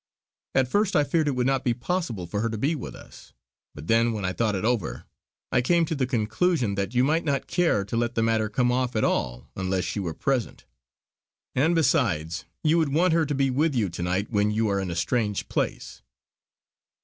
At 0.55 0.67
first 0.67 0.95
I 0.95 1.03
feared 1.03 1.27
it 1.27 1.35
would 1.35 1.45
not 1.45 1.63
be 1.63 1.75
possible 1.75 2.25
for 2.25 2.41
her 2.41 2.49
to 2.49 2.57
be 2.57 2.73
with 2.73 2.95
us; 2.95 3.33
but 3.75 3.85
then 3.85 4.13
when 4.13 4.25
I 4.25 4.33
thought 4.33 4.55
it 4.55 4.65
over, 4.65 5.05
I 5.51 5.61
came 5.61 5.85
to 5.85 5.93
the 5.93 6.07
conclusion 6.07 6.73
that 6.73 6.95
you 6.95 7.03
might 7.03 7.23
not 7.23 7.45
care 7.45 7.85
to 7.85 7.95
let 7.95 8.15
the 8.15 8.23
matter 8.23 8.49
come 8.49 8.71
off 8.71 8.95
at 8.95 9.03
all 9.03 9.47
unless 9.55 9.83
she 9.83 9.99
were 9.99 10.15
present. 10.15 10.65
And 11.53 11.75
besides 11.75 12.45
you 12.63 12.79
would 12.79 12.89
want 12.89 13.13
her 13.13 13.27
to 13.27 13.35
be 13.35 13.51
with 13.51 13.75
you 13.75 13.89
to 13.89 14.01
night 14.01 14.31
when 14.31 14.49
you 14.49 14.69
are 14.69 14.79
in 14.79 14.89
a 14.89 14.95
strange 14.95 15.47
place." 15.49 16.01